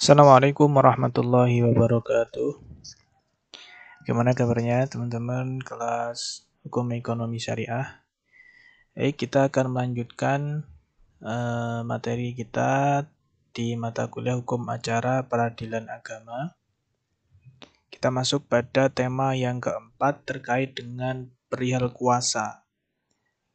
Assalamualaikum 0.00 0.70
warahmatullahi 0.70 1.60
wabarakatuh. 1.60 2.56
Gimana 4.06 4.30
kabarnya 4.32 4.86
teman-teman 4.86 5.58
kelas 5.58 6.46
Hukum 6.62 6.88
Ekonomi 6.94 7.42
Syariah? 7.42 8.06
Eh, 8.94 9.12
kita 9.12 9.50
akan 9.50 9.74
melanjutkan 9.74 10.64
uh, 11.18 11.82
materi 11.82 12.32
kita 12.32 13.04
di 13.50 13.74
mata 13.74 14.06
kuliah 14.06 14.38
Hukum 14.38 14.70
Acara 14.70 15.26
Peradilan 15.26 15.90
Agama. 15.90 16.54
Kita 17.90 18.08
masuk 18.14 18.46
pada 18.46 18.86
tema 18.88 19.34
yang 19.34 19.58
keempat 19.58 20.24
terkait 20.24 20.78
dengan 20.78 21.28
perihal 21.50 21.90
kuasa. 21.90 22.64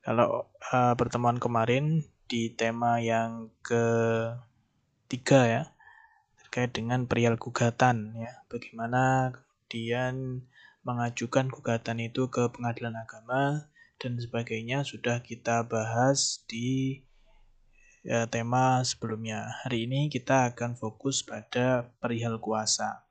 Kalau 0.04 0.52
uh, 0.75 0.93
pertemuan 0.93 1.39
kemarin 1.39 2.04
di 2.28 2.52
tema 2.54 3.00
yang 3.00 3.50
ketiga 5.05 5.45
ya, 5.45 5.64
terkait 6.41 6.73
dengan 6.73 7.05
perihal 7.05 7.37
gugatan 7.37 8.18
ya. 8.18 8.41
Bagaimana 8.50 9.29
kemudian 9.37 10.45
mengajukan 10.81 11.50
gugatan 11.54 12.01
itu 12.01 12.29
ke 12.33 12.50
pengadilan 12.50 12.97
agama 12.97 13.69
dan 14.01 14.18
sebagainya 14.18 14.81
sudah 14.81 15.21
kita 15.21 15.65
bahas 15.65 16.41
di 16.50 17.01
ya, 18.01 18.25
tema 18.25 18.81
sebelumnya. 18.81 19.61
Hari 19.61 19.86
ini 19.86 20.09
kita 20.09 20.54
akan 20.54 20.78
fokus 20.78 21.21
pada 21.21 21.89
perihal 22.01 22.37
kuasa. 22.37 23.06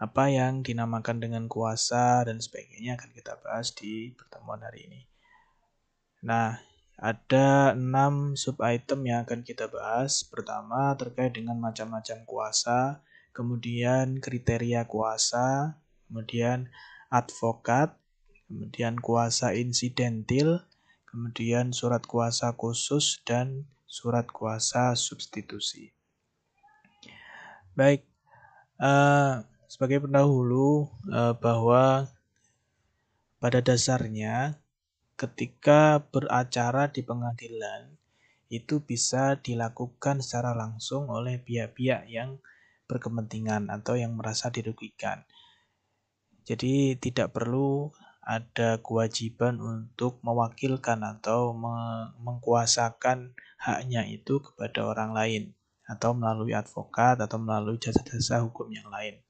Apa 0.00 0.32
yang 0.32 0.64
dinamakan 0.64 1.20
dengan 1.20 1.44
kuasa 1.46 2.24
dan 2.24 2.40
sebagainya 2.40 2.96
akan 2.96 3.10
kita 3.12 3.36
bahas 3.44 3.74
di 3.76 4.14
pertemuan 4.16 4.64
hari 4.64 4.88
ini. 4.88 5.00
Nah, 6.24 6.69
ada 7.00 7.72
enam 7.72 8.36
sub 8.36 8.60
item 8.60 9.08
yang 9.08 9.24
akan 9.24 9.40
kita 9.40 9.72
bahas. 9.72 10.20
Pertama 10.20 10.92
terkait 11.00 11.32
dengan 11.32 11.56
macam-macam 11.56 12.28
kuasa, 12.28 13.00
kemudian 13.32 14.20
kriteria 14.20 14.84
kuasa, 14.84 15.80
kemudian 16.04 16.68
advokat, 17.08 17.96
kemudian 18.44 19.00
kuasa 19.00 19.56
insidentil, 19.56 20.60
kemudian 21.08 21.72
surat 21.72 22.04
kuasa 22.04 22.52
khusus 22.52 23.24
dan 23.24 23.64
surat 23.88 24.28
kuasa 24.28 24.92
substitusi. 24.92 25.96
Baik, 27.72 28.04
uh, 28.76 29.40
sebagai 29.72 30.04
pendahulu 30.04 30.92
uh, 31.08 31.32
bahwa 31.32 32.12
pada 33.40 33.64
dasarnya 33.64 34.59
ketika 35.20 36.00
beracara 36.00 36.88
di 36.88 37.04
pengadilan 37.04 37.92
itu 38.48 38.80
bisa 38.80 39.36
dilakukan 39.36 40.24
secara 40.24 40.56
langsung 40.56 41.12
oleh 41.12 41.36
pihak-pihak 41.36 42.08
yang 42.08 42.40
berkepentingan 42.88 43.68
atau 43.68 44.00
yang 44.00 44.16
merasa 44.16 44.48
dirugikan. 44.48 45.28
Jadi 46.48 46.96
tidak 46.96 47.36
perlu 47.36 47.92
ada 48.24 48.80
kewajiban 48.80 49.60
untuk 49.60 50.24
mewakilkan 50.24 51.04
atau 51.04 51.52
mengkuasakan 52.16 53.36
haknya 53.60 54.08
itu 54.08 54.40
kepada 54.40 54.88
orang 54.88 55.12
lain 55.12 55.42
atau 55.84 56.16
melalui 56.16 56.56
advokat 56.56 57.20
atau 57.20 57.36
melalui 57.36 57.76
jasa-jasa 57.76 58.40
hukum 58.40 58.72
yang 58.72 58.88
lain. 58.88 59.20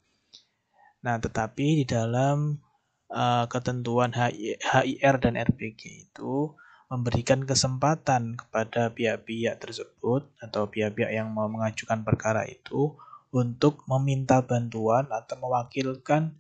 Nah, 1.03 1.19
tetapi 1.19 1.83
di 1.83 1.85
dalam 1.89 2.63
uh, 3.11 3.45
ketentuan 3.51 4.15
HIR 4.15 5.15
dan 5.19 5.35
RPG 5.37 6.11
itu 6.11 6.55
memberikan 6.91 7.47
kesempatan 7.47 8.35
kepada 8.35 8.91
pihak-pihak 8.91 9.63
tersebut 9.63 10.27
atau 10.43 10.67
pihak-pihak 10.67 11.15
yang 11.15 11.31
mau 11.31 11.47
mengajukan 11.47 12.03
perkara 12.03 12.43
itu 12.51 12.99
untuk 13.31 13.87
meminta 13.87 14.43
bantuan 14.43 15.07
atau 15.07 15.39
mewakilkan 15.39 16.35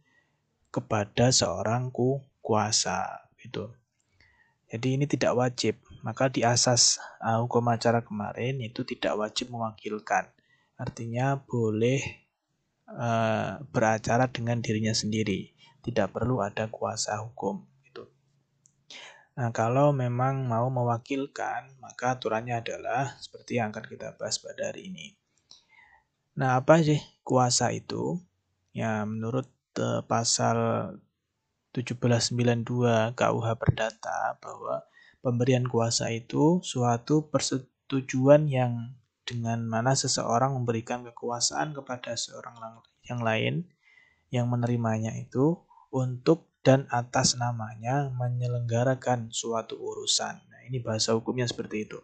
kepada 0.75 1.30
seorang 1.30 1.94
ku 1.94 2.22
kuasa 2.42 3.30
itu. 3.42 3.70
Jadi 4.70 4.98
ini 4.98 5.06
tidak 5.06 5.34
wajib. 5.38 5.75
Maka 6.00 6.32
di 6.32 6.42
asas 6.47 6.97
uh, 7.20 7.44
hukum 7.44 7.70
acara 7.70 8.00
kemarin 8.00 8.59
itu 8.62 8.82
tidak 8.86 9.19
wajib 9.19 9.53
mewakilkan. 9.53 10.30
Artinya 10.80 11.38
boleh 11.38 12.00
uh, 12.88 13.60
beracara 13.69 14.26
dengan 14.32 14.64
dirinya 14.64 14.97
sendiri 14.97 15.50
tidak 15.80 16.12
perlu 16.16 16.44
ada 16.44 16.68
kuasa 16.68 17.20
hukum 17.20 17.64
itu. 17.84 18.04
Nah, 19.36 19.50
kalau 19.52 19.92
memang 19.96 20.44
mau 20.44 20.68
mewakilkan, 20.68 21.76
maka 21.80 22.16
aturannya 22.16 22.60
adalah 22.60 23.16
seperti 23.20 23.60
yang 23.60 23.72
akan 23.72 23.84
kita 23.88 24.16
bahas 24.20 24.36
pada 24.41 24.72
hari 24.72 24.92
ini. 24.92 25.16
Nah, 26.36 26.60
apa 26.60 26.80
sih 26.80 27.00
kuasa 27.24 27.72
itu? 27.72 28.20
Ya, 28.70 29.02
menurut 29.02 29.50
uh, 29.80 30.04
pasal 30.06 30.56
1792 31.74 33.14
KUH 33.14 33.48
Perdata 33.58 34.38
bahwa 34.38 34.86
pemberian 35.22 35.66
kuasa 35.66 36.10
itu 36.10 36.58
suatu 36.64 37.28
persetujuan 37.30 38.50
yang 38.50 38.97
dengan 39.22 39.62
mana 39.62 39.94
seseorang 39.94 40.58
memberikan 40.58 41.06
kekuasaan 41.06 41.70
kepada 41.70 42.18
seorang 42.18 42.82
yang 43.06 43.22
lain 43.22 43.54
yang 44.34 44.50
menerimanya 44.50 45.14
itu 45.14 45.62
untuk 45.91 46.51
dan 46.61 46.84
atas 46.93 47.41
namanya 47.41 48.12
menyelenggarakan 48.12 49.33
suatu 49.33 49.81
urusan. 49.81 50.39
Nah, 50.39 50.61
ini 50.69 50.78
bahasa 50.81 51.17
hukumnya 51.17 51.49
seperti 51.49 51.89
itu. 51.89 51.99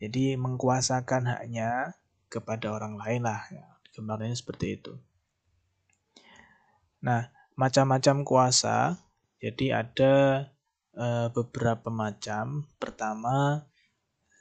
Jadi 0.00 0.36
mengkuasakan 0.36 1.28
haknya 1.28 1.96
kepada 2.32 2.72
orang 2.72 2.96
lain 2.96 3.24
lah. 3.24 3.44
Ya, 3.52 3.64
gambarnya 3.96 4.36
seperti 4.36 4.80
itu. 4.80 4.96
Nah, 7.04 7.32
macam-macam 7.56 8.24
kuasa. 8.24 8.96
Jadi 9.40 9.72
ada 9.72 10.46
e, 10.92 11.06
beberapa 11.32 11.88
macam. 11.88 12.68
Pertama, 12.76 13.64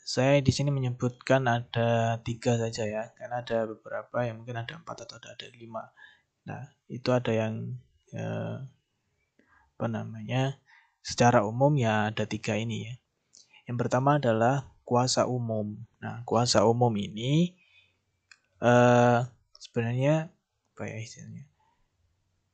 saya 0.03 0.43
di 0.43 0.51
sini 0.51 0.75
menyebutkan 0.75 1.47
ada 1.47 2.19
tiga 2.23 2.59
saja 2.59 2.83
ya, 2.83 3.03
karena 3.15 3.39
ada 3.39 3.63
beberapa 3.63 4.27
yang 4.27 4.43
mungkin 4.43 4.59
ada 4.59 4.75
empat 4.75 5.07
atau 5.07 5.23
ada 5.23 5.47
lima. 5.55 5.87
Nah, 6.47 6.67
itu 6.91 7.15
ada 7.15 7.31
yang 7.31 7.79
ya, 8.13 8.65
apa 9.75 9.85
namanya 9.87 10.59
secara 10.99 11.47
umum 11.47 11.73
ya 11.79 12.11
ada 12.11 12.27
tiga 12.27 12.59
ini 12.59 12.89
ya. 12.89 12.93
Yang 13.69 13.77
pertama 13.85 14.17
adalah 14.17 14.73
kuasa 14.83 15.29
umum. 15.29 15.77
Nah, 16.01 16.25
kuasa 16.25 16.65
umum 16.65 16.91
ini 16.97 17.53
eh, 18.59 19.19
sebenarnya 19.61 20.33
apa 20.75 20.83
ya 20.87 20.97
istilahnya 20.97 21.45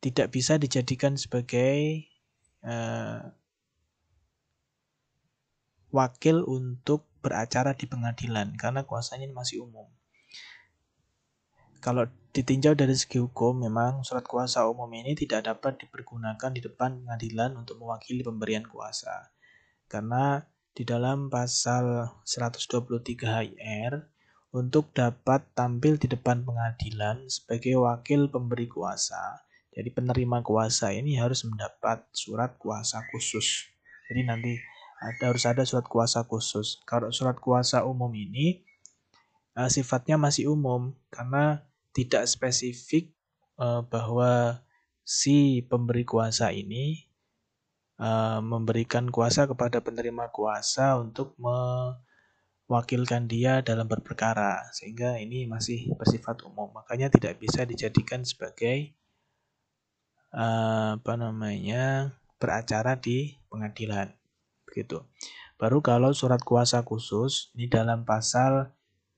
tidak 0.04 0.28
bisa 0.30 0.60
dijadikan 0.62 1.18
sebagai 1.18 2.06
eh, 2.62 3.22
wakil 5.96 6.44
untuk 6.44 7.08
beracara 7.24 7.74
di 7.74 7.88
pengadilan 7.88 8.54
karena 8.60 8.84
kuasanya 8.84 9.32
masih 9.32 9.64
umum. 9.66 9.88
Kalau 11.86 12.10
ditinjau 12.34 12.74
dari 12.74 12.98
segi 12.98 13.22
hukum, 13.22 13.62
memang 13.62 14.02
surat 14.02 14.26
kuasa 14.26 14.66
umum 14.66 14.90
ini 14.90 15.14
tidak 15.14 15.46
dapat 15.46 15.86
dipergunakan 15.86 16.50
di 16.50 16.66
depan 16.66 17.06
pengadilan 17.06 17.54
untuk 17.62 17.78
mewakili 17.78 18.26
pemberian 18.26 18.66
kuasa. 18.66 19.30
Karena 19.86 20.42
di 20.74 20.82
dalam 20.82 21.30
pasal 21.30 22.10
123 22.26 22.90
HIR, 23.22 24.02
untuk 24.58 24.98
dapat 24.98 25.46
tampil 25.54 26.02
di 26.02 26.10
depan 26.10 26.42
pengadilan 26.42 27.30
sebagai 27.30 27.78
wakil 27.78 28.34
pemberi 28.34 28.66
kuasa, 28.66 29.46
jadi 29.70 29.94
penerima 29.94 30.42
kuasa 30.42 30.90
ini 30.90 31.22
harus 31.22 31.46
mendapat 31.46 32.02
surat 32.18 32.58
kuasa 32.58 33.06
khusus. 33.14 33.70
Jadi 34.10 34.26
nanti 34.26 34.58
ada 35.06 35.30
harus 35.30 35.46
ada 35.46 35.62
surat 35.62 35.86
kuasa 35.86 36.26
khusus. 36.26 36.82
Kalau 36.90 37.14
surat 37.14 37.38
kuasa 37.38 37.86
umum 37.86 38.10
ini 38.18 38.66
uh, 39.54 39.70
sifatnya 39.70 40.18
masih 40.18 40.50
umum 40.50 40.98
karena 41.14 41.62
tidak 41.96 42.28
spesifik 42.28 43.16
uh, 43.56 43.88
bahwa 43.88 44.60
si 45.08 45.64
pemberi 45.64 46.04
kuasa 46.04 46.52
ini 46.52 47.08
uh, 48.04 48.44
memberikan 48.44 49.08
kuasa 49.08 49.48
kepada 49.48 49.80
penerima 49.80 50.28
kuasa 50.36 51.00
untuk 51.00 51.40
mewakilkan 51.40 53.32
dia 53.32 53.64
dalam 53.64 53.88
berperkara 53.88 54.68
sehingga 54.76 55.16
ini 55.24 55.48
masih 55.48 55.96
bersifat 55.96 56.44
umum. 56.44 56.76
Makanya 56.76 57.08
tidak 57.08 57.40
bisa 57.40 57.64
dijadikan 57.64 58.28
sebagai 58.28 58.92
uh, 60.36 61.00
apa 61.00 61.14
namanya 61.16 62.20
beracara 62.36 63.00
di 63.00 63.40
pengadilan. 63.48 64.12
Begitu. 64.68 65.00
Baru 65.56 65.80
kalau 65.80 66.12
surat 66.12 66.44
kuasa 66.44 66.84
khusus 66.84 67.56
ini 67.56 67.72
dalam 67.72 68.04
pasal 68.04 68.75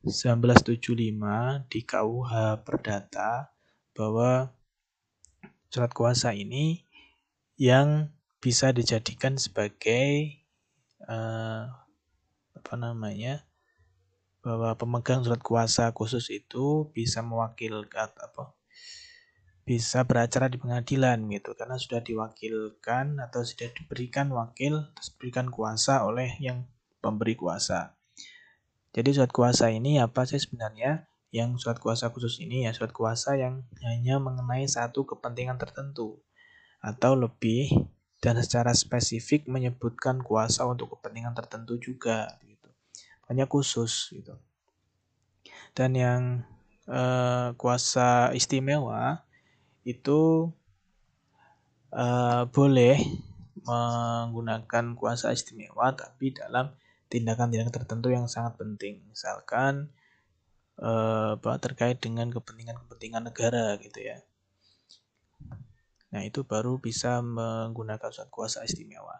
1975 0.07 1.67
di 1.67 1.79
KUH 1.83 2.31
Perdata 2.63 3.51
bahwa 3.91 4.55
surat 5.67 5.91
kuasa 5.91 6.31
ini 6.31 6.87
yang 7.59 8.07
bisa 8.39 8.71
dijadikan 8.71 9.35
sebagai 9.35 10.39
uh, 11.03 11.67
apa 12.55 12.73
namanya 12.79 13.43
bahwa 14.39 14.79
pemegang 14.79 15.27
surat 15.27 15.43
kuasa 15.43 15.91
khusus 15.91 16.31
itu 16.31 16.87
bisa 16.95 17.19
mewakilkan 17.19 18.07
apa 18.15 18.55
bisa 19.67 20.07
beracara 20.07 20.47
di 20.47 20.55
pengadilan 20.55 21.27
gitu 21.27 21.51
karena 21.59 21.75
sudah 21.75 21.99
diwakilkan 21.99 23.19
atau 23.19 23.43
sudah 23.43 23.67
diberikan 23.75 24.31
wakil 24.31 24.87
diberikan 24.95 25.51
kuasa 25.51 26.07
oleh 26.07 26.31
yang 26.39 26.63
pemberi 27.03 27.35
kuasa. 27.35 27.96
Jadi 28.97 29.13
surat 29.13 29.29
kuasa 29.29 29.69
ini 29.69 30.01
apa 30.01 30.25
sih 30.25 30.41
sebenarnya? 30.41 31.05
Yang 31.29 31.61
surat 31.61 31.77
kuasa 31.77 32.09
khusus 32.09 32.41
ini 32.41 32.65
ya 32.65 32.73
surat 32.73 32.89
kuasa 32.89 33.37
yang 33.37 33.61
hanya 33.85 34.17
mengenai 34.17 34.65
satu 34.65 35.05
kepentingan 35.05 35.61
tertentu 35.61 36.17
atau 36.81 37.13
lebih 37.13 37.69
dan 38.17 38.41
secara 38.41 38.73
spesifik 38.73 39.45
menyebutkan 39.45 40.25
kuasa 40.25 40.65
untuk 40.65 40.97
kepentingan 40.97 41.37
tertentu 41.37 41.77
juga 41.77 42.41
gitu. 42.41 42.73
Hanya 43.29 43.45
khusus 43.45 44.09
gitu. 44.17 44.33
Dan 45.77 45.93
yang 45.93 46.21
eh, 46.89 47.53
kuasa 47.53 48.33
istimewa 48.33 49.21
itu 49.85 50.51
uh, 51.95 52.43
boleh 52.51 52.99
menggunakan 53.63 54.95
kuasa 54.99 55.31
istimewa 55.31 55.95
tapi 55.95 56.35
dalam 56.35 56.75
tindakan-tindakan 57.07 57.73
tertentu 57.73 58.11
yang 58.11 58.27
sangat 58.27 58.55
penting. 58.59 59.03
Misalkan 59.07 59.91
apa 60.77 61.57
terkait 61.57 61.97
dengan 61.97 62.29
kepentingan-kepentingan 62.29 63.33
negara 63.33 63.81
gitu 63.81 63.97
ya. 63.97 64.21
Nah 66.13 66.21
itu 66.23 66.45
baru 66.45 66.77
bisa 66.77 67.19
menggunakan 67.19 68.13
surat 68.13 68.29
kuasa 68.29 68.63
istimewa. 68.63 69.19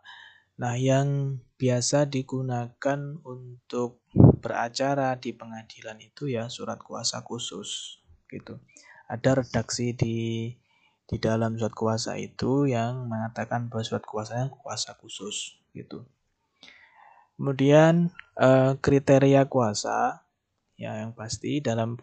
Nah 0.57 0.77
yang 0.77 1.41
biasa 1.57 2.09
digunakan 2.09 2.99
untuk 3.25 4.01
beracara 4.41 5.17
di 5.17 5.33
pengadilan 5.33 5.97
itu 6.01 6.29
ya 6.29 6.49
surat 6.49 6.77
kuasa 6.81 7.25
khusus 7.25 8.01
gitu. 8.29 8.61
Ada 9.09 9.41
redaksi 9.41 9.97
di 9.97 10.17
di 11.07 11.17
dalam 11.23 11.55
surat 11.55 11.71
kuasa 11.71 12.19
itu 12.19 12.67
yang 12.67 13.07
mengatakan 13.07 13.71
bahwa 13.71 13.83
surat 13.85 14.03
kuasanya 14.03 14.51
kuasa 14.51 14.93
khusus 14.99 15.57
gitu. 15.71 16.03
Kemudian 17.37 18.09
eh, 18.41 18.73
kriteria 18.81 19.45
kuasa 19.45 20.25
ya 20.73 21.05
yang 21.05 21.13
pasti 21.13 21.61
dalam 21.61 22.01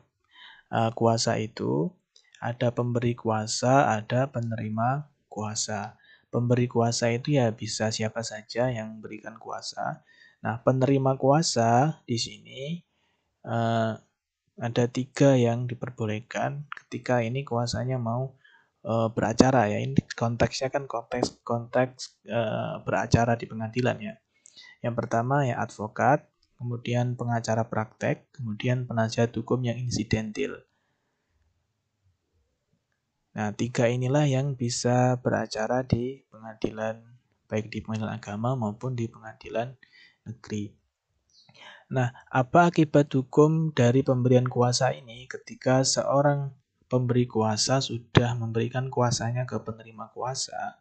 eh, 0.71 0.91
kuasa 0.95 1.43
itu 1.43 1.91
ada 2.39 2.71
pemberi 2.71 3.19
kuasa, 3.19 3.91
ada 3.99 4.31
penerima 4.31 5.11
kuasa. 5.27 5.99
Pemberi 6.31 6.67
kuasa 6.71 7.11
itu 7.11 7.35
ya 7.39 7.51
bisa 7.55 7.91
siapa 7.91 8.23
saja 8.23 8.71
yang 8.71 8.99
memberikan 8.99 9.39
kuasa. 9.39 10.03
Nah, 10.45 10.61
penerima 10.63 11.19
kuasa 11.19 12.03
di 12.07 12.19
sini 12.19 12.79
eh, 13.47 13.93
ada 14.55 14.85
tiga 14.87 15.35
yang 15.35 15.67
diperbolehkan 15.67 16.71
ketika 16.71 17.27
ini 17.27 17.43
kuasanya 17.43 17.99
mau 17.99 18.39
beracara 18.85 19.67
ya. 19.73 19.81
Ini 19.81 19.97
konteksnya 20.13 20.69
kan 20.69 20.85
konteks 20.85 21.41
konteks 21.41 22.21
e, 22.29 22.41
beracara 22.85 23.33
di 23.35 23.49
pengadilan 23.49 23.97
ya. 23.97 24.15
Yang 24.85 24.95
pertama 25.01 25.49
ya 25.49 25.65
advokat, 25.65 26.29
kemudian 26.61 27.17
pengacara 27.17 27.65
praktek, 27.65 28.29
kemudian 28.37 28.85
penasihat 28.85 29.33
hukum 29.33 29.65
yang 29.65 29.81
insidentil. 29.81 30.61
Nah, 33.33 33.51
tiga 33.57 33.89
inilah 33.89 34.29
yang 34.29 34.53
bisa 34.55 35.17
beracara 35.25 35.83
di 35.89 36.21
pengadilan, 36.29 37.01
baik 37.49 37.73
di 37.73 37.81
pengadilan 37.81 38.21
agama 38.21 38.53
maupun 38.55 38.93
di 38.93 39.09
pengadilan 39.09 39.73
negeri. 40.29 40.77
Nah, 41.91 42.13
apa 42.29 42.69
akibat 42.69 43.09
hukum 43.17 43.73
dari 43.73 44.05
pemberian 44.05 44.45
kuasa 44.47 44.93
ini 44.93 45.25
ketika 45.27 45.81
seorang 45.81 46.53
pemberi 46.93 47.25
kuasa 47.25 47.81
sudah 47.81 48.37
memberikan 48.37 48.93
kuasanya 48.93 49.49
ke 49.49 49.59
penerima 49.65 50.13
kuasa? 50.13 50.79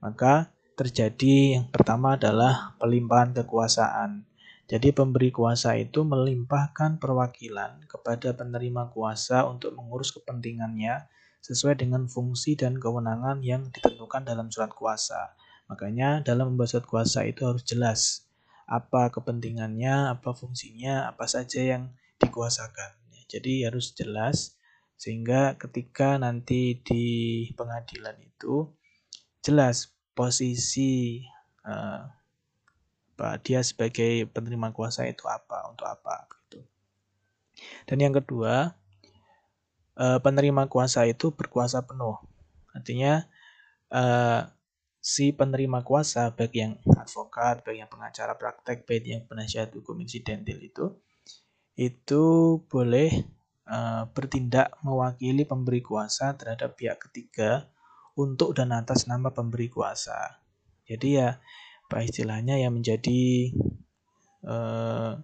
Maka 0.00 0.54
terjadi 0.80 1.60
yang 1.60 1.66
pertama 1.68 2.16
adalah 2.16 2.72
pelimpahan 2.80 3.36
kekuasaan. 3.36 4.24
Jadi 4.64 4.96
pemberi 4.96 5.28
kuasa 5.28 5.76
itu 5.76 6.08
melimpahkan 6.08 6.96
perwakilan 6.96 7.84
kepada 7.84 8.32
penerima 8.32 8.88
kuasa 8.88 9.44
untuk 9.44 9.76
mengurus 9.76 10.08
kepentingannya 10.16 11.04
sesuai 11.44 11.84
dengan 11.84 12.08
fungsi 12.08 12.56
dan 12.56 12.80
kewenangan 12.80 13.44
yang 13.44 13.68
ditentukan 13.68 14.24
dalam 14.24 14.48
surat 14.48 14.72
kuasa. 14.72 15.36
Makanya 15.68 16.24
dalam 16.24 16.56
membuat 16.56 16.72
surat 16.72 16.86
kuasa 16.88 17.28
itu 17.28 17.44
harus 17.44 17.60
jelas 17.68 18.24
apa 18.64 19.12
kepentingannya, 19.12 20.16
apa 20.16 20.32
fungsinya, 20.32 21.12
apa 21.12 21.28
saja 21.28 21.60
yang 21.60 21.92
dikuasakan. 22.16 22.96
Jadi 23.28 23.68
harus 23.68 23.92
jelas 23.92 24.56
sehingga 24.96 25.60
ketika 25.60 26.16
nanti 26.16 26.80
di 26.80 27.04
pengadilan 27.52 28.16
itu 28.24 28.70
jelas 29.44 29.99
posisi 30.20 31.24
uh, 31.64 32.04
dia 33.40 33.64
sebagai 33.64 34.28
penerima 34.28 34.76
kuasa 34.76 35.08
itu 35.08 35.24
apa 35.24 35.64
untuk 35.72 35.88
apa 35.88 36.28
gitu. 36.28 36.60
Dan 37.88 38.04
yang 38.04 38.12
kedua 38.12 38.76
uh, 39.96 40.18
penerima 40.20 40.68
kuasa 40.68 41.08
itu 41.08 41.32
berkuasa 41.32 41.80
penuh. 41.88 42.20
Artinya 42.76 43.24
uh, 43.88 44.44
si 45.00 45.32
penerima 45.32 45.80
kuasa 45.80 46.36
baik 46.36 46.52
yang 46.52 46.72
advokat, 47.00 47.64
baik 47.64 47.80
yang 47.80 47.88
pengacara 47.88 48.36
praktek, 48.36 48.84
baik 48.84 49.04
yang 49.08 49.24
penasihat 49.24 49.72
hukum 49.72 49.96
insidentil 50.04 50.60
itu 50.60 51.00
itu 51.80 52.24
boleh 52.68 53.24
uh, 53.64 54.04
bertindak 54.12 54.76
mewakili 54.84 55.48
pemberi 55.48 55.80
kuasa 55.80 56.36
terhadap 56.36 56.76
pihak 56.76 57.00
ketiga 57.08 57.72
untuk 58.20 58.52
dan 58.52 58.76
atas 58.76 59.08
nama 59.08 59.32
pemberi 59.32 59.72
kuasa. 59.72 60.40
Jadi 60.84 61.16
ya 61.16 61.40
apa 61.88 62.04
istilahnya 62.04 62.60
yang 62.60 62.76
menjadi 62.76 63.50
uh, 64.44 65.18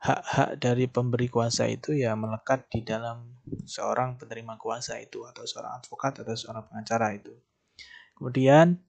hak-hak 0.00 0.56
dari 0.56 0.88
pemberi 0.88 1.28
kuasa 1.28 1.68
itu 1.68 1.92
ya 1.92 2.16
melekat 2.16 2.64
di 2.72 2.80
dalam 2.80 3.36
seorang 3.68 4.16
penerima 4.16 4.56
kuasa 4.56 4.96
itu 4.96 5.28
atau 5.28 5.44
seorang 5.44 5.76
advokat 5.76 6.24
atau 6.24 6.32
seorang 6.32 6.64
pengacara 6.72 7.12
itu. 7.12 7.36
Kemudian 8.16 8.80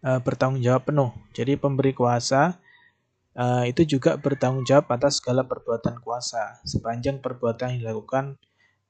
e, 0.00 0.10
bertanggung 0.24 0.64
jawab 0.64 0.88
penuh. 0.88 1.12
Jadi 1.36 1.60
pemberi 1.60 1.92
kuasa 1.92 2.56
e, 3.36 3.68
itu 3.68 3.84
juga 3.84 4.16
bertanggung 4.16 4.64
jawab 4.64 4.88
atas 4.96 5.20
segala 5.20 5.44
perbuatan 5.44 6.00
kuasa 6.00 6.56
sepanjang 6.64 7.20
perbuatan 7.20 7.76
yang 7.76 7.80
dilakukan 7.84 8.40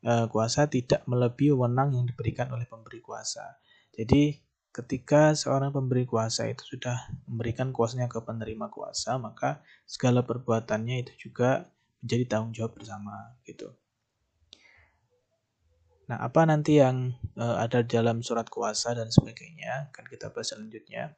e, 0.02 0.12
kuasa 0.30 0.66
tidak 0.70 1.02
melebihi 1.06 1.54
wewenang 1.54 1.94
yang 1.94 2.04
diberikan 2.06 2.50
oleh 2.50 2.66
pemberi 2.66 3.02
kuasa. 3.02 3.58
Jadi 3.94 4.38
ketika 4.70 5.34
seorang 5.34 5.74
pemberi 5.74 6.06
kuasa 6.06 6.46
itu 6.46 6.76
sudah 6.76 7.10
memberikan 7.26 7.74
kuasanya 7.74 8.06
ke 8.06 8.22
penerima 8.22 8.70
kuasa, 8.70 9.18
maka 9.18 9.64
segala 9.88 10.22
perbuatannya 10.22 11.02
itu 11.02 11.30
juga 11.30 11.66
menjadi 12.04 12.24
tanggung 12.30 12.54
jawab 12.54 12.78
bersama 12.78 13.34
gitu. 13.42 13.74
Nah, 16.08 16.24
apa 16.24 16.48
nanti 16.48 16.80
yang 16.80 17.12
uh, 17.36 17.60
ada 17.60 17.84
dalam 17.84 18.24
surat 18.24 18.48
kuasa 18.48 18.96
dan 18.96 19.12
sebagainya 19.12 19.92
akan 19.92 20.04
kita 20.08 20.32
bahas 20.32 20.56
selanjutnya. 20.56 21.12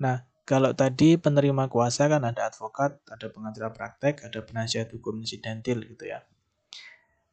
Nah, 0.00 0.24
kalau 0.48 0.72
tadi 0.72 1.20
penerima 1.20 1.68
kuasa 1.68 2.08
kan 2.08 2.24
ada 2.24 2.48
advokat, 2.48 2.96
ada 3.12 3.26
pengacara 3.28 3.68
praktek, 3.68 4.24
ada 4.24 4.40
penasihat 4.40 4.88
hukum 4.96 5.20
insidentil 5.20 5.84
gitu 5.84 6.08
ya. 6.08 6.24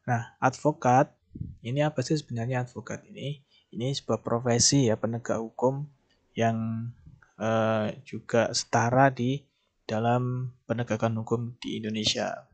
Nah, 0.08 0.36
advokat 0.40 1.12
ini 1.60 1.84
apa 1.84 2.00
sih 2.00 2.16
sebenarnya 2.18 2.64
advokat 2.64 3.04
ini? 3.06 3.44
Ini 3.70 3.94
sebuah 3.94 4.20
profesi 4.24 4.90
ya 4.90 4.98
penegak 4.98 5.38
hukum 5.38 5.86
yang 6.34 6.90
uh, 7.38 7.86
juga 8.02 8.50
setara 8.50 9.12
di 9.14 9.46
dalam 9.86 10.54
penegakan 10.66 11.22
hukum 11.22 11.54
di 11.58 11.78
Indonesia. 11.78 12.46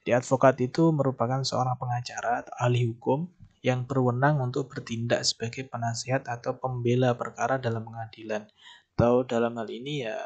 Di 0.00 0.16
advokat 0.16 0.56
itu 0.64 0.88
merupakan 0.92 1.44
seorang 1.44 1.76
pengacara 1.76 2.44
atau 2.44 2.54
ahli 2.56 2.88
hukum 2.88 3.28
yang 3.60 3.84
berwenang 3.84 4.40
untuk 4.40 4.72
bertindak 4.72 5.20
sebagai 5.20 5.68
penasihat 5.68 6.24
atau 6.24 6.56
pembela 6.56 7.12
perkara 7.12 7.60
dalam 7.60 7.84
pengadilan. 7.84 8.48
Atau 8.96 9.24
dalam 9.24 9.56
hal 9.56 9.68
ini 9.68 10.04
ya 10.08 10.16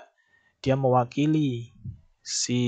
dia 0.62 0.75
mewakili 0.75 1.75
si 2.23 2.62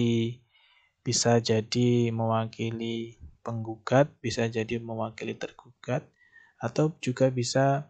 bisa 1.07 1.39
jadi 1.39 2.11
mewakili 2.11 3.16
penggugat, 3.47 4.11
bisa 4.19 4.51
jadi 4.51 4.83
mewakili 4.83 5.39
tergugat, 5.39 6.03
atau 6.59 6.91
juga 6.99 7.31
bisa 7.31 7.87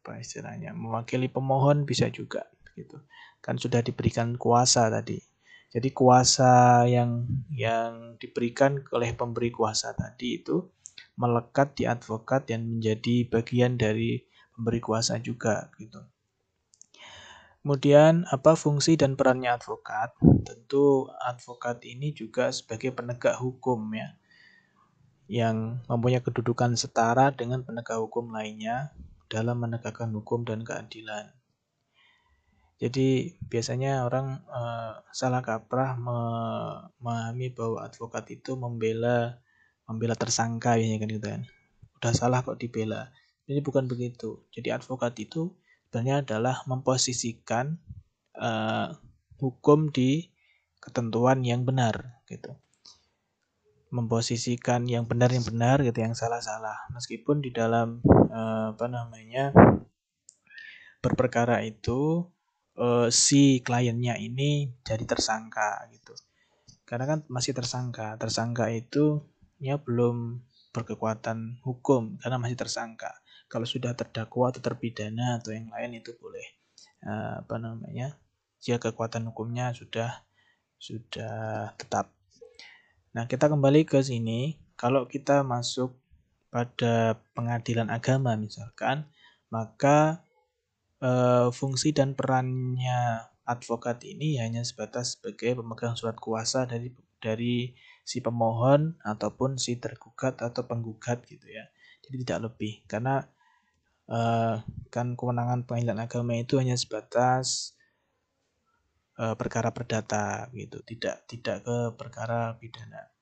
apa 0.00 0.22
istilahnya 0.22 0.70
mewakili 0.72 1.28
pemohon 1.28 1.84
bisa 1.84 2.08
juga 2.08 2.48
gitu. 2.72 3.02
Kan 3.44 3.60
sudah 3.60 3.84
diberikan 3.84 4.40
kuasa 4.40 4.88
tadi. 4.88 5.20
Jadi 5.68 5.92
kuasa 5.92 6.86
yang 6.88 7.28
yang 7.52 8.16
diberikan 8.16 8.80
oleh 8.94 9.12
pemberi 9.12 9.52
kuasa 9.52 9.92
tadi 9.92 10.40
itu 10.40 10.64
melekat 11.20 11.76
di 11.76 11.84
advokat 11.84 12.48
dan 12.48 12.64
menjadi 12.64 13.28
bagian 13.28 13.76
dari 13.76 14.24
pemberi 14.56 14.80
kuasa 14.80 15.20
juga 15.20 15.68
gitu. 15.76 16.00
Kemudian 17.66 18.30
apa 18.30 18.54
fungsi 18.54 18.94
dan 18.94 19.18
perannya 19.18 19.50
advokat? 19.50 20.14
Tentu 20.46 21.10
advokat 21.18 21.82
ini 21.82 22.14
juga 22.14 22.54
sebagai 22.54 22.94
penegak 22.94 23.42
hukum 23.42 23.90
ya. 23.90 24.14
Yang 25.26 25.82
mempunyai 25.90 26.22
kedudukan 26.22 26.78
setara 26.78 27.34
dengan 27.34 27.66
penegak 27.66 27.98
hukum 27.98 28.30
lainnya 28.30 28.94
dalam 29.26 29.58
menegakkan 29.58 30.14
hukum 30.14 30.46
dan 30.46 30.62
keadilan. 30.62 31.34
Jadi 32.76 33.34
biasanya 33.48 34.04
orang 34.04 34.44
uh, 34.52 35.00
salah 35.10 35.40
kaprah 35.40 35.96
memahami 35.96 37.50
bahwa 37.56 37.82
advokat 37.88 38.36
itu 38.36 38.52
membela 38.54 39.40
membela 39.88 40.12
tersangka 40.12 40.76
ya 40.76 41.00
kan 41.00 41.08
gitu 41.08 41.26
kan. 41.26 41.42
Udah 41.98 42.12
salah 42.12 42.44
kok 42.44 42.60
dibela. 42.60 43.10
Jadi 43.48 43.64
bukan 43.64 43.88
begitu. 43.88 44.44
Jadi 44.52 44.70
advokat 44.70 45.16
itu 45.18 45.56
sebenarnya 45.88 46.20
adalah 46.20 46.60
memposisikan 46.68 47.80
uh, 48.36 48.92
hukum 49.40 49.88
di 49.88 50.28
ketentuan 50.76 51.40
yang 51.40 51.64
benar 51.64 52.20
gitu 52.28 52.52
memposisikan 53.96 54.84
yang 54.84 55.08
benar 55.08 55.32
yang 55.32 55.40
benar 55.42 55.80
gitu 55.80 56.04
yang 56.04 56.12
salah 56.12 56.44
salah 56.44 56.76
meskipun 56.92 57.40
di 57.40 57.48
dalam 57.48 58.04
uh, 58.04 58.76
apa 58.76 58.86
namanya 58.92 59.56
berperkara 61.00 61.64
itu 61.64 62.28
uh, 62.76 63.08
si 63.08 63.64
kliennya 63.64 64.20
ini 64.20 64.68
jadi 64.84 65.08
tersangka 65.08 65.88
gitu 65.96 66.12
karena 66.84 67.08
kan 67.08 67.18
masih 67.32 67.56
tersangka 67.56 68.20
tersangka 68.20 68.68
itu 68.68 69.24
ya 69.56 69.80
belum 69.80 70.44
berkekuatan 70.76 71.64
hukum 71.64 72.20
karena 72.20 72.36
masih 72.36 72.60
tersangka 72.60 73.16
kalau 73.48 73.64
sudah 73.64 73.96
terdakwa 73.96 74.52
atau 74.52 74.60
terpidana 74.60 75.40
atau 75.40 75.56
yang 75.56 75.72
lain 75.72 76.04
itu 76.04 76.12
boleh 76.20 76.44
uh, 77.08 77.40
apa 77.40 77.56
namanya 77.56 78.12
jika 78.60 78.90
kekuatan 78.90 79.30
hukumnya 79.30 79.70
sudah 79.72 80.26
sudah 80.76 81.72
tetap. 81.78 82.15
Nah, 83.16 83.24
kita 83.24 83.48
kembali 83.48 83.88
ke 83.88 84.04
sini. 84.04 84.60
Kalau 84.76 85.08
kita 85.08 85.40
masuk 85.40 85.96
pada 86.52 87.16
pengadilan 87.32 87.88
agama 87.88 88.36
misalkan, 88.36 89.08
maka 89.48 90.20
uh, 91.00 91.48
fungsi 91.48 91.96
dan 91.96 92.12
perannya 92.12 93.24
advokat 93.48 94.04
ini 94.04 94.36
hanya 94.36 94.60
sebatas 94.68 95.16
sebagai 95.16 95.56
pemegang 95.56 95.96
surat 95.96 96.20
kuasa 96.20 96.68
dari 96.68 96.92
dari 97.16 97.72
si 98.04 98.20
pemohon 98.20 99.00
ataupun 99.00 99.56
si 99.56 99.80
tergugat 99.80 100.44
atau 100.44 100.68
penggugat 100.68 101.24
gitu 101.24 101.48
ya. 101.48 101.72
Jadi 102.04 102.20
tidak 102.20 102.52
lebih 102.52 102.84
karena 102.84 103.24
uh, 104.12 104.60
kan 104.92 105.16
kewenangan 105.16 105.64
pengadilan 105.64 106.04
agama 106.04 106.36
itu 106.36 106.60
hanya 106.60 106.76
sebatas 106.76 107.72
uh, 109.20 109.34
perkara 109.34 109.72
perdata 109.72 110.48
gitu, 110.52 110.80
tidak 110.84 111.24
tidak 111.28 111.64
ke 111.64 111.76
perkara 111.96 112.56
pidana. 112.56 113.12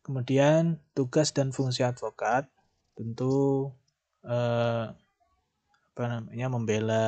Kemudian 0.00 0.80
tugas 0.96 1.30
dan 1.30 1.52
fungsi 1.52 1.84
advokat 1.84 2.48
tentu 2.96 3.68
uh, 4.24 4.92
apa 5.90 6.04
namanya 6.08 6.46
membela 6.48 7.06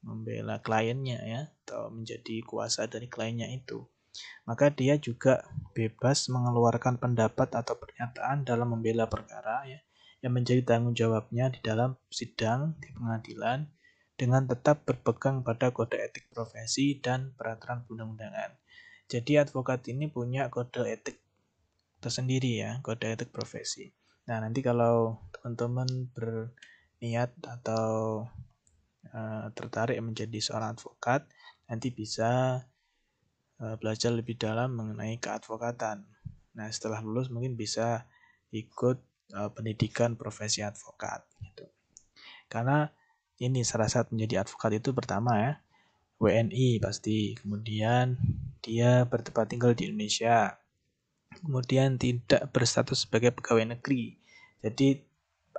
membela 0.00 0.60
kliennya 0.60 1.20
ya 1.24 1.42
atau 1.64 1.92
menjadi 1.92 2.44
kuasa 2.44 2.88
dari 2.88 3.08
kliennya 3.08 3.48
itu. 3.52 3.84
Maka 4.48 4.72
dia 4.74 4.98
juga 4.98 5.46
bebas 5.72 6.26
mengeluarkan 6.28 6.98
pendapat 6.98 7.54
atau 7.54 7.78
pernyataan 7.78 8.42
dalam 8.42 8.74
membela 8.74 9.06
perkara 9.06 9.64
ya 9.68 9.80
yang 10.20 10.36
menjadi 10.36 10.60
tanggung 10.66 10.92
jawabnya 10.92 11.48
di 11.48 11.60
dalam 11.64 11.96
sidang 12.12 12.76
di 12.76 12.92
pengadilan 12.92 13.64
dengan 14.20 14.44
tetap 14.44 14.84
berpegang 14.84 15.40
pada 15.40 15.72
kode 15.72 15.96
etik 15.96 16.28
profesi 16.28 17.00
dan 17.00 17.32
peraturan 17.32 17.88
perundang-undangan. 17.88 18.52
Jadi 19.08 19.40
advokat 19.40 19.88
ini 19.88 20.12
punya 20.12 20.52
kode 20.52 20.84
etik 20.84 21.16
tersendiri 22.04 22.60
ya, 22.60 22.84
kode 22.84 23.16
etik 23.16 23.32
profesi. 23.32 23.88
Nah, 24.28 24.44
nanti 24.44 24.60
kalau 24.60 25.24
teman-teman 25.32 25.88
berniat 26.12 27.32
atau 27.40 28.28
uh, 29.08 29.48
tertarik 29.56 29.96
menjadi 30.04 30.36
seorang 30.36 30.76
advokat, 30.76 31.24
nanti 31.72 31.88
bisa 31.88 32.60
uh, 33.56 33.76
belajar 33.80 34.12
lebih 34.12 34.36
dalam 34.36 34.76
mengenai 34.76 35.16
keadvokatan. 35.16 36.04
Nah, 36.60 36.68
setelah 36.68 37.00
lulus 37.00 37.32
mungkin 37.32 37.56
bisa 37.56 38.04
ikut 38.52 39.00
uh, 39.32 39.48
pendidikan 39.56 40.12
profesi 40.20 40.60
advokat 40.60 41.24
gitu. 41.40 41.64
Karena 42.52 42.99
ini 43.40 43.64
satu 43.64 44.12
menjadi 44.12 44.44
advokat 44.44 44.78
itu 44.78 44.92
pertama 44.92 45.32
ya 45.40 45.52
WNI 46.20 46.84
pasti, 46.84 47.32
kemudian 47.32 48.20
dia 48.60 49.08
bertempat 49.08 49.56
tinggal 49.56 49.72
di 49.72 49.88
Indonesia, 49.88 50.60
kemudian 51.40 51.96
tidak 51.96 52.52
berstatus 52.52 53.08
sebagai 53.08 53.32
pegawai 53.32 53.72
negeri. 53.72 54.20
Jadi 54.60 55.00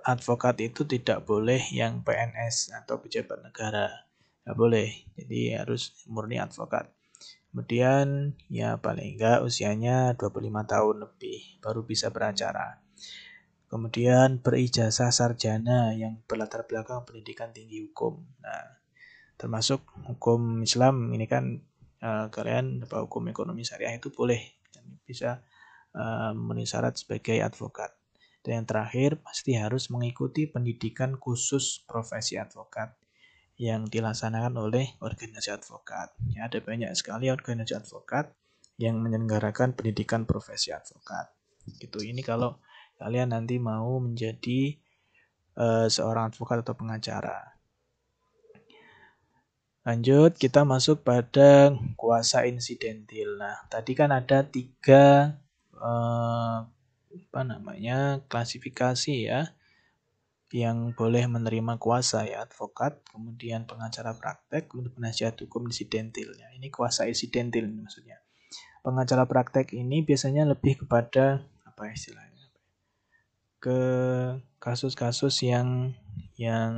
advokat 0.05 0.61
itu 0.61 0.85
tidak 0.85 1.25
boleh 1.25 1.57
yang 1.73 2.05
PNS 2.05 2.77
atau 2.77 3.01
pejabat 3.01 3.41
negara, 3.41 4.05
nggak 4.45 4.53
boleh. 4.53 4.93
Jadi 5.17 5.57
harus 5.57 5.97
murni 6.05 6.37
advokat. 6.37 6.93
Kemudian 7.49 8.37
ya 8.45 8.77
paling 8.77 9.17
enggak 9.17 9.41
usianya 9.41 10.13
25 10.13 10.45
tahun 10.45 10.95
lebih 11.09 11.57
baru 11.57 11.81
bisa 11.81 12.13
beracara. 12.13 12.80
Kemudian 13.71 14.43
berijazah 14.43 15.15
sarjana 15.15 15.95
yang 15.95 16.19
berlatar 16.27 16.67
belakang 16.67 17.07
pendidikan 17.07 17.55
tinggi 17.55 17.79
hukum. 17.87 18.19
Nah, 18.43 18.83
termasuk 19.39 19.79
hukum 20.11 20.59
Islam 20.59 21.07
ini 21.15 21.23
kan 21.23 21.55
uh, 22.03 22.27
kalian 22.27 22.83
apa 22.83 23.07
hukum 23.07 23.31
ekonomi 23.31 23.63
syariah 23.63 23.95
itu 23.95 24.11
boleh 24.11 24.43
bisa 25.07 25.39
uh, 25.95 26.35
memenuhi 26.35 26.67
syarat 26.67 26.99
sebagai 26.99 27.39
advokat. 27.39 27.95
Dan 28.43 28.59
yang 28.59 28.67
terakhir 28.67 29.23
pasti 29.23 29.55
harus 29.55 29.87
mengikuti 29.87 30.51
pendidikan 30.51 31.15
khusus 31.15 31.79
profesi 31.87 32.35
advokat 32.35 32.91
yang 33.55 33.87
dilaksanakan 33.87 34.51
oleh 34.57 34.99
organisasi 34.99 35.47
advokat. 35.47 36.11
Ya, 36.35 36.51
ada 36.51 36.59
banyak 36.59 36.91
sekali 36.97 37.31
organisasi 37.31 37.87
advokat 37.87 38.35
yang 38.75 38.99
menyelenggarakan 38.99 39.79
pendidikan 39.79 40.27
profesi 40.27 40.75
advokat. 40.75 41.31
Gitu. 41.79 42.01
Ini 42.01 42.19
kalau 42.25 42.57
kalian 43.01 43.33
nanti 43.33 43.57
mau 43.57 43.97
menjadi 43.97 44.77
uh, 45.57 45.89
seorang 45.89 46.29
advokat 46.29 46.61
atau 46.61 46.77
pengacara. 46.77 47.57
Lanjut, 49.81 50.37
kita 50.37 50.61
masuk 50.61 51.01
pada 51.01 51.73
kuasa 51.97 52.45
insidentil. 52.45 53.41
Nah, 53.41 53.65
tadi 53.65 53.97
kan 53.97 54.13
ada 54.13 54.45
tiga 54.45 55.33
uh, 55.73 56.69
apa 57.11 57.41
namanya 57.41 58.21
klasifikasi 58.29 59.15
ya 59.25 59.49
yang 60.53 60.93
boleh 60.93 61.25
menerima 61.25 61.81
kuasa 61.81 62.27
ya 62.27 62.45
advokat, 62.45 63.01
kemudian 63.09 63.65
pengacara 63.65 64.13
praktek, 64.13 64.69
kemudian 64.69 64.93
penasihat 64.93 65.33
hukum 65.41 65.65
insidentil. 65.65 66.29
Ya, 66.37 66.53
ini 66.53 66.69
kuasa 66.69 67.09
insidentil 67.09 67.65
maksudnya. 67.71 68.21
Pengacara 68.85 69.25
praktek 69.25 69.73
ini 69.73 70.05
biasanya 70.05 70.45
lebih 70.45 70.85
kepada 70.85 71.41
apa 71.65 71.89
istilahnya? 71.89 72.30
Ke 73.61 73.79
kasus-kasus 74.57 75.45
yang 75.45 75.93
yang 76.33 76.73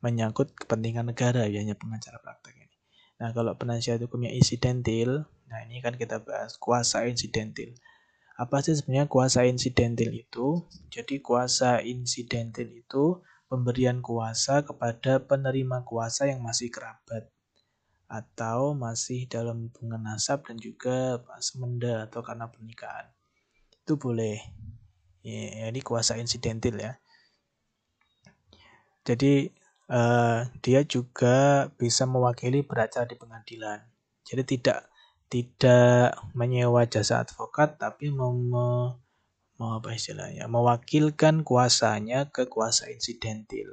menyangkut 0.00 0.56
kepentingan 0.56 1.12
negara 1.12 1.44
ya 1.44 1.60
hanya 1.60 1.76
pengacara 1.76 2.16
praktek 2.20 2.56
ini. 2.56 2.76
Nah, 3.20 3.32
kalau 3.36 3.56
penasihat 3.56 4.00
hukumnya 4.00 4.32
insidentil, 4.32 5.28
nah 5.48 5.60
ini 5.64 5.84
kan 5.84 5.96
kita 5.96 6.20
bahas 6.20 6.56
kuasa 6.56 7.04
insidentil. 7.08 7.76
Apa 8.40 8.64
sih 8.64 8.76
sebenarnya 8.76 9.06
kuasa 9.06 9.44
insidentil 9.44 10.10
itu? 10.12 10.64
Jadi 10.88 11.20
kuasa 11.20 11.80
insidentil 11.84 12.68
itu 12.72 13.20
pemberian 13.48 14.00
kuasa 14.00 14.64
kepada 14.64 15.22
penerima 15.22 15.84
kuasa 15.86 16.26
yang 16.26 16.42
masih 16.42 16.72
kerabat 16.72 17.30
atau 18.10 18.76
masih 18.76 19.24
dalam 19.30 19.70
hubungan 19.70 20.02
nasab 20.04 20.44
dan 20.44 20.60
juga 20.60 21.22
semenda 21.40 22.04
atau 22.04 22.20
karena 22.20 22.50
pernikahan 22.50 23.08
itu 23.84 24.00
boleh. 24.00 24.40
Ya, 25.20 25.68
ini 25.68 25.84
kuasa 25.84 26.16
insidentil 26.16 26.80
ya. 26.80 26.96
Jadi 29.04 29.52
uh, 29.92 30.48
dia 30.64 30.80
juga 30.88 31.68
bisa 31.76 32.08
mewakili 32.08 32.64
beracara 32.64 33.04
di 33.04 33.20
pengadilan. 33.20 33.84
Jadi 34.24 34.42
tidak 34.56 34.88
tidak 35.28 36.16
menyewa 36.32 36.88
jasa 36.88 37.20
advokat 37.20 37.76
tapi 37.76 38.08
mau, 38.08 38.32
mau 39.60 39.70
apa 39.76 39.92
istilahnya 39.92 40.48
mewakilkan 40.48 41.44
kuasanya 41.44 42.32
ke 42.32 42.48
kuasa 42.48 42.88
insidentil. 42.88 43.68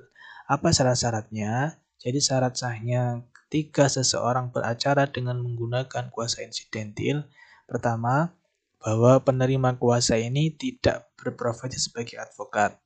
Apa 0.51 0.75
syarat-syaratnya? 0.75 1.79
Jadi 2.01 2.19
syarat 2.19 2.59
sahnya 2.59 3.23
ketika 3.47 3.87
seseorang 3.87 4.51
beracara 4.51 5.07
dengan 5.07 5.39
menggunakan 5.39 6.11
kuasa 6.11 6.43
insidentil 6.43 7.23
pertama 7.69 8.35
bahwa 8.81 9.21
penerima 9.21 9.77
kuasa 9.77 10.17
ini 10.17 10.49
tidak 10.49 11.13
berprofesi 11.13 11.77
sebagai 11.77 12.17
advokat. 12.17 12.81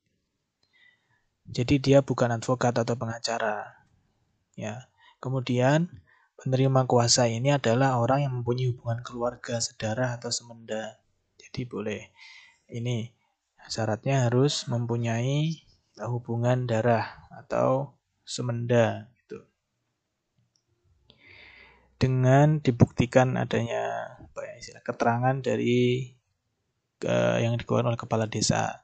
Jadi 1.48 1.80
dia 1.80 2.04
bukan 2.04 2.36
advokat 2.36 2.76
atau 2.76 3.00
pengacara. 3.00 3.86
Ya. 4.60 4.92
Kemudian 5.24 5.88
penerima 6.36 6.84
kuasa 6.84 7.32
ini 7.32 7.56
adalah 7.56 7.96
orang 7.96 8.28
yang 8.28 8.34
mempunyai 8.42 8.76
hubungan 8.76 9.00
keluarga, 9.08 9.64
sedarah 9.64 10.20
atau 10.20 10.30
semenda. 10.36 11.00
Jadi 11.40 11.64
boleh 11.64 12.12
ini 12.68 13.16
syaratnya 13.72 14.28
harus 14.28 14.68
mempunyai 14.68 15.64
hubungan 16.04 16.68
darah 16.68 17.30
atau 17.32 17.96
semenda 18.28 19.08
gitu. 19.22 19.46
Dengan 21.96 22.60
dibuktikan 22.60 23.40
adanya 23.40 23.85
apa 24.36 24.52
ya, 24.52 24.60
istilah 24.60 24.84
keterangan 24.84 25.40
dari 25.40 26.12
ke, 27.00 27.40
yang 27.40 27.56
dikeluarkan 27.56 27.96
oleh 27.96 28.02
kepala 28.04 28.28
desa. 28.28 28.84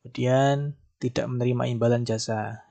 Kemudian 0.00 0.72
tidak 0.96 1.28
menerima 1.28 1.68
imbalan 1.68 2.08
jasa. 2.08 2.64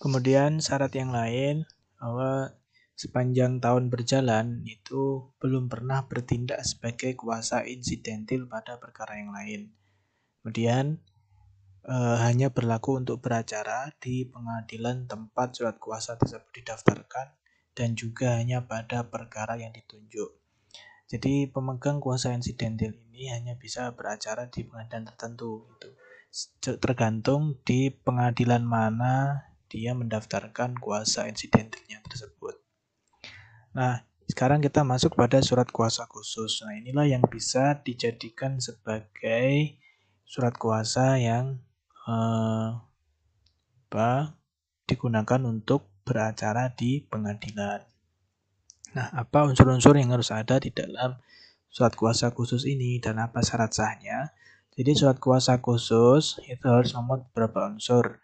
Kemudian 0.00 0.64
syarat 0.64 0.96
yang 0.96 1.12
lain 1.12 1.68
bahwa 2.00 2.56
sepanjang 2.96 3.60
tahun 3.60 3.92
berjalan 3.92 4.64
itu 4.64 5.28
belum 5.36 5.68
pernah 5.68 6.08
bertindak 6.08 6.64
sebagai 6.64 7.12
kuasa 7.20 7.68
insidentil 7.68 8.48
pada 8.48 8.80
perkara 8.80 9.20
yang 9.20 9.36
lain. 9.36 9.76
Kemudian 10.40 11.04
eh, 11.84 12.16
hanya 12.24 12.48
berlaku 12.48 12.96
untuk 12.96 13.20
beracara 13.20 13.92
di 14.00 14.24
pengadilan 14.24 15.04
tempat 15.04 15.52
surat 15.52 15.76
kuasa 15.76 16.16
tersebut 16.16 16.48
didaftarkan 16.64 17.39
dan 17.80 17.96
juga 17.96 18.36
hanya 18.36 18.68
pada 18.68 19.08
perkara 19.08 19.56
yang 19.56 19.72
ditunjuk. 19.72 20.36
Jadi 21.08 21.48
pemegang 21.48 21.96
kuasa 21.96 22.36
insidentil 22.36 22.92
ini 23.08 23.32
hanya 23.32 23.56
bisa 23.56 23.88
beracara 23.96 24.52
di 24.52 24.68
pengadilan 24.68 25.08
tertentu 25.08 25.64
itu 25.80 26.76
tergantung 26.78 27.58
di 27.64 27.88
pengadilan 27.90 28.62
mana 28.62 29.48
dia 29.66 29.96
mendaftarkan 29.96 30.78
kuasa 30.78 31.26
insidentilnya 31.26 32.04
tersebut. 32.06 32.60
Nah, 33.74 34.06
sekarang 34.30 34.62
kita 34.62 34.86
masuk 34.86 35.18
pada 35.18 35.42
surat 35.42 35.66
kuasa 35.74 36.06
khusus. 36.06 36.62
Nah, 36.62 36.78
inilah 36.78 37.08
yang 37.08 37.26
bisa 37.26 37.82
dijadikan 37.82 38.62
sebagai 38.62 39.80
surat 40.22 40.54
kuasa 40.54 41.18
yang 41.18 41.58
eh, 42.06 42.68
apa, 43.90 44.38
digunakan 44.86 45.42
untuk 45.42 45.89
beracara 46.02 46.72
di 46.72 47.04
pengadilan. 47.04 47.84
Nah, 48.90 49.08
apa 49.14 49.46
unsur-unsur 49.46 49.94
yang 49.94 50.10
harus 50.10 50.34
ada 50.34 50.58
di 50.58 50.74
dalam 50.74 51.14
surat 51.70 51.94
kuasa 51.94 52.34
khusus 52.34 52.66
ini 52.66 52.98
dan 52.98 53.22
apa 53.22 53.38
syarat 53.40 53.70
sahnya? 53.70 54.34
Jadi 54.74 54.96
surat 54.96 55.18
kuasa 55.22 55.62
khusus 55.62 56.42
itu 56.46 56.66
harus 56.66 56.90
memuat 56.96 57.30
beberapa 57.30 57.70
unsur. 57.70 58.18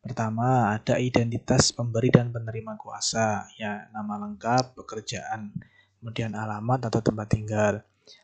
Pertama, 0.00 0.72
ada 0.72 0.96
identitas 0.96 1.76
pemberi 1.76 2.08
dan 2.08 2.32
penerima 2.32 2.80
kuasa, 2.80 3.48
ya 3.60 3.84
nama 3.92 4.16
lengkap, 4.16 4.72
pekerjaan, 4.72 5.52
kemudian 6.00 6.32
alamat 6.32 6.88
atau 6.88 7.04
tempat 7.04 7.28
tinggal. 7.28 7.74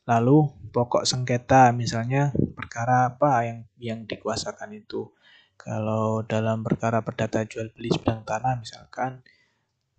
Lalu 0.08 0.50
pokok 0.72 1.04
sengketa, 1.04 1.70
misalnya 1.76 2.32
perkara 2.56 3.12
apa 3.12 3.44
yang 3.44 3.58
yang 3.76 4.00
dikuasakan 4.08 4.72
itu. 4.72 5.12
Kalau 5.56 6.22
dalam 6.22 6.62
perkara 6.62 7.02
perdata 7.02 7.42
jual 7.42 7.72
beli 7.72 7.90
sebidang 7.90 8.22
tanah 8.28 8.60
misalkan 8.60 9.24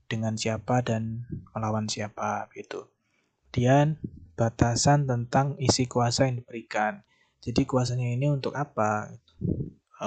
dengan 0.08 0.40
siapa 0.40 0.80
dan 0.82 1.28
melawan 1.52 1.90
siapa 1.92 2.48
gitu. 2.56 2.88
Kemudian 3.58 3.98
batasan 4.38 5.10
tentang 5.10 5.58
isi 5.58 5.90
kuasa 5.90 6.30
yang 6.30 6.46
diberikan. 6.46 7.02
Jadi 7.42 7.66
kuasanya 7.66 8.14
ini 8.14 8.30
untuk 8.30 8.54
apa? 8.54 9.18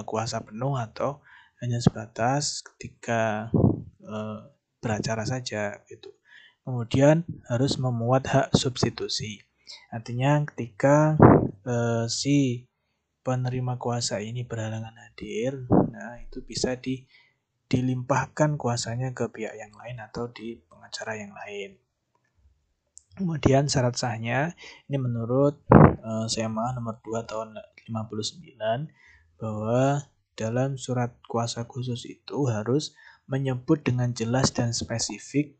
Kuasa 0.06 0.38
penuh 0.46 0.78
atau 0.78 1.18
hanya 1.58 1.82
sebatas 1.82 2.62
ketika 2.62 3.50
e, 3.98 4.16
beracara 4.78 5.26
saja 5.26 5.82
gitu. 5.90 6.14
Kemudian 6.62 7.26
harus 7.50 7.74
memuat 7.74 8.30
hak 8.30 8.54
substitusi. 8.54 9.42
Artinya 9.90 10.46
ketika 10.46 11.18
e, 11.66 12.06
si 12.06 12.69
penerima 13.30 13.78
kuasa 13.78 14.18
ini 14.18 14.42
berhalangan 14.42 14.98
hadir, 14.98 15.70
nah 15.70 16.18
itu 16.18 16.42
bisa 16.42 16.74
di 16.74 17.06
dilimpahkan 17.70 18.58
kuasanya 18.58 19.14
ke 19.14 19.30
pihak 19.30 19.54
yang 19.54 19.70
lain 19.78 20.02
atau 20.02 20.26
di 20.34 20.58
pengacara 20.66 21.14
yang 21.14 21.30
lain. 21.30 21.78
Kemudian 23.14 23.70
syarat 23.70 23.94
sahnya 23.94 24.58
ini 24.90 24.98
menurut 24.98 25.62
uh, 26.02 26.26
SMA 26.26 26.74
nomor 26.74 26.98
2 26.98 27.30
tahun 27.30 27.54
59 27.86 28.58
bahwa 29.38 30.02
dalam 30.34 30.74
surat 30.74 31.14
kuasa 31.30 31.70
khusus 31.70 32.10
itu 32.10 32.50
harus 32.50 32.98
menyebut 33.30 33.86
dengan 33.86 34.10
jelas 34.10 34.50
dan 34.50 34.74
spesifik 34.74 35.54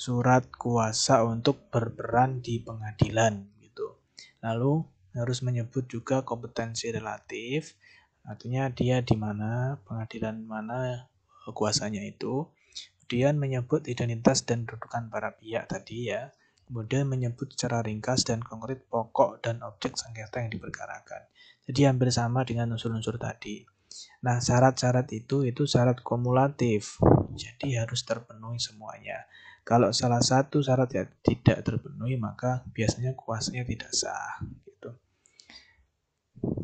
surat 0.00 0.48
kuasa 0.56 1.28
untuk 1.28 1.68
berperan 1.68 2.40
di 2.40 2.64
pengadilan 2.64 3.52
gitu. 3.60 4.00
Lalu 4.40 4.93
harus 5.14 5.40
menyebut 5.46 5.86
juga 5.86 6.26
kompetensi 6.26 6.90
relatif, 6.90 7.78
artinya 8.26 8.66
dia 8.70 8.98
di 9.00 9.14
mana, 9.14 9.78
pengadilan 9.86 10.42
mana 10.42 11.08
kuasanya 11.54 12.02
itu. 12.02 12.50
Kemudian 13.04 13.36
menyebut 13.36 13.84
identitas 13.84 14.48
dan 14.48 14.64
kedudukan 14.64 15.12
para 15.12 15.36
pihak 15.36 15.68
tadi 15.68 16.08
ya. 16.08 16.32
Kemudian 16.64 17.04
menyebut 17.04 17.52
secara 17.52 17.84
ringkas 17.84 18.24
dan 18.24 18.40
konkret 18.40 18.88
pokok 18.88 19.44
dan 19.44 19.60
objek 19.60 20.00
sengketa 20.00 20.40
yang 20.40 20.48
diperkarakan. 20.48 21.28
Jadi 21.68 21.80
hampir 21.84 22.08
sama 22.08 22.48
dengan 22.48 22.72
unsur-unsur 22.72 23.20
tadi. 23.20 23.68
Nah, 24.24 24.40
syarat-syarat 24.40 25.12
itu 25.12 25.44
itu 25.44 25.68
syarat 25.68 26.00
kumulatif. 26.00 26.96
Jadi 27.36 27.76
harus 27.76 28.02
terpenuhi 28.08 28.56
semuanya. 28.56 29.28
Kalau 29.68 29.92
salah 29.92 30.24
satu 30.24 30.64
syarat 30.64 30.88
ya 30.96 31.04
tidak 31.20 31.60
terpenuhi, 31.64 32.16
maka 32.16 32.64
biasanya 32.72 33.12
kuasanya 33.12 33.68
tidak 33.68 33.92
sah. 33.92 34.40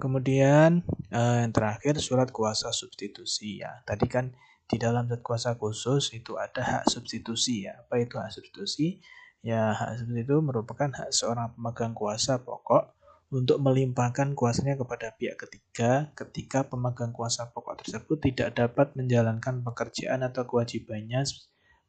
Kemudian 0.01 0.85
eh, 1.13 1.37
yang 1.45 1.53
terakhir 1.53 1.99
surat 2.01 2.29
kuasa 2.33 2.73
substitusi 2.73 3.61
ya. 3.61 3.85
Tadi 3.85 4.07
kan 4.09 4.33
di 4.71 4.77
dalam 4.79 5.11
surat 5.11 5.23
kuasa 5.27 5.51
khusus 5.59 6.15
itu 6.15 6.39
ada 6.39 6.63
hak 6.63 6.85
substitusi 6.87 7.67
ya. 7.69 7.85
Apa 7.85 8.01
itu 8.01 8.17
hak 8.17 8.31
substitusi? 8.31 9.03
Ya 9.41 9.75
hak 9.75 10.01
substitusi 10.01 10.25
itu 10.25 10.37
merupakan 10.41 10.91
hak 10.93 11.11
seorang 11.11 11.53
pemegang 11.57 11.93
kuasa 11.93 12.41
pokok 12.41 12.97
untuk 13.31 13.63
melimpahkan 13.63 14.35
kuasanya 14.35 14.75
kepada 14.75 15.15
pihak 15.15 15.39
ketiga 15.39 16.11
ketika 16.19 16.67
pemegang 16.67 17.15
kuasa 17.15 17.47
pokok 17.55 17.87
tersebut 17.87 18.19
tidak 18.19 18.59
dapat 18.59 18.91
menjalankan 18.99 19.63
pekerjaan 19.63 20.27
atau 20.27 20.51
kewajibannya 20.51 21.23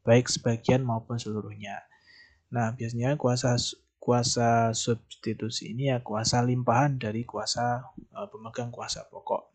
baik 0.06 0.30
sebagian 0.30 0.86
maupun 0.86 1.18
seluruhnya. 1.18 1.82
Nah, 2.54 2.76
biasanya 2.78 3.18
kuasa 3.18 3.58
kuasa 4.02 4.74
substitusi 4.74 5.78
ini 5.78 5.94
ya 5.94 6.02
kuasa 6.02 6.42
limpahan 6.42 6.98
dari 6.98 7.22
kuasa 7.22 7.86
uh, 8.18 8.28
pemegang 8.34 8.74
kuasa 8.74 9.06
pokok. 9.06 9.54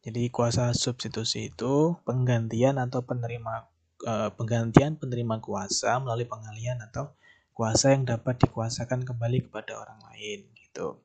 Jadi 0.00 0.32
kuasa 0.32 0.72
substitusi 0.72 1.52
itu 1.52 2.00
penggantian 2.08 2.80
atau 2.80 3.04
penerima 3.04 3.68
uh, 4.08 4.32
penggantian 4.32 4.96
penerima 4.96 5.44
kuasa 5.44 6.00
melalui 6.00 6.24
pengalian 6.24 6.80
atau 6.80 7.12
kuasa 7.52 7.92
yang 7.92 8.08
dapat 8.08 8.40
dikuasakan 8.40 9.04
kembali 9.04 9.44
kepada 9.44 9.76
orang 9.76 10.00
lain 10.08 10.48
gitu. 10.56 11.04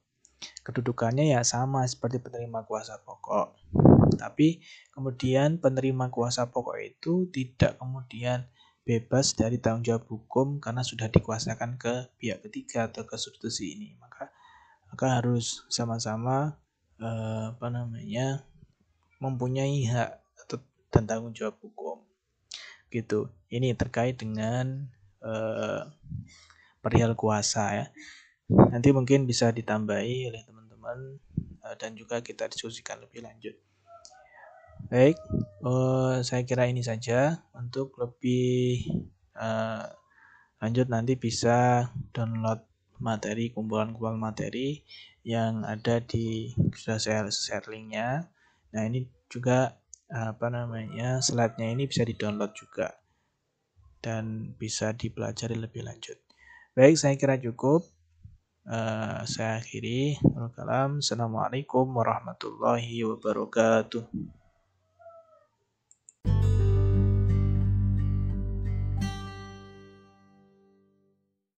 Kedudukannya 0.64 1.36
ya 1.36 1.44
sama 1.44 1.84
seperti 1.84 2.24
penerima 2.24 2.64
kuasa 2.64 3.04
pokok. 3.04 3.60
Tapi 4.16 4.64
kemudian 4.96 5.60
penerima 5.60 6.08
kuasa 6.08 6.48
pokok 6.48 6.80
itu 6.80 7.28
tidak 7.36 7.76
kemudian 7.84 8.48
bebas 8.84 9.32
dari 9.32 9.58
tanggung 9.64 9.88
jawab 9.88 10.04
hukum 10.12 10.60
karena 10.60 10.84
sudah 10.84 11.08
dikuasakan 11.08 11.80
ke 11.80 12.12
pihak 12.20 12.44
ketiga 12.44 12.92
atau 12.92 13.08
ke 13.08 13.16
substitusi 13.16 13.80
ini. 13.80 13.96
Maka 13.96 14.28
maka 14.92 15.20
harus 15.20 15.64
sama-sama 15.72 16.60
eh, 17.00 17.46
apa 17.56 17.68
namanya 17.72 18.44
mempunyai 19.24 19.88
hak 19.88 20.12
atau 20.46 20.60
dan 20.92 21.08
tanggung 21.08 21.32
jawab 21.32 21.56
hukum. 21.64 22.04
Gitu. 22.92 23.32
Ini 23.50 23.74
terkait 23.80 24.20
dengan 24.20 24.92
eh, 25.24 25.82
perihal 26.84 27.16
kuasa 27.16 27.66
ya. 27.72 27.86
Nanti 28.52 28.92
mungkin 28.92 29.24
bisa 29.24 29.50
ditambahi 29.56 30.28
oleh 30.28 30.44
teman-teman 30.44 31.24
eh, 31.64 31.76
dan 31.80 31.96
juga 31.96 32.20
kita 32.20 32.52
diskusikan 32.52 33.00
lebih 33.00 33.24
lanjut. 33.24 33.56
Baik, 34.94 35.18
uh, 35.66 36.22
saya 36.22 36.46
kira 36.46 36.70
ini 36.70 36.86
saja. 36.86 37.50
Untuk 37.58 37.98
lebih 37.98 38.86
uh, 39.34 39.90
lanjut 40.62 40.86
nanti 40.86 41.18
bisa 41.18 41.90
download 42.14 42.62
materi 43.02 43.50
kumpulan-kumpulan 43.50 44.22
materi 44.22 44.86
yang 45.26 45.66
ada 45.66 45.98
di 45.98 46.54
sudah 46.78 47.02
saya 47.02 47.26
share 47.34 47.66
linknya. 47.74 48.30
Nah 48.70 48.86
ini 48.86 49.10
juga 49.34 49.82
apa 50.14 50.54
namanya 50.54 51.26
slide-nya 51.26 51.74
ini 51.74 51.90
bisa 51.90 52.06
di-download 52.06 52.54
juga 52.54 52.94
dan 53.98 54.54
bisa 54.62 54.94
dipelajari 54.94 55.58
lebih 55.58 55.90
lanjut. 55.90 56.22
Baik, 56.78 57.02
saya 57.02 57.18
kira 57.18 57.42
cukup. 57.42 57.82
Uh, 58.62 59.26
saya 59.26 59.58
akhiri. 59.58 60.22
Assalamualaikum 60.38 61.90
warahmatullahi 61.98 63.02
wabarakatuh. 63.10 64.43